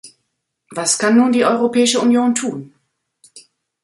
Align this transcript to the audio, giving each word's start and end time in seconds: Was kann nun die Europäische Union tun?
Was 0.71 0.97
kann 0.97 1.15
nun 1.15 1.31
die 1.31 1.45
Europäische 1.45 1.99
Union 1.99 2.33
tun? 2.33 2.73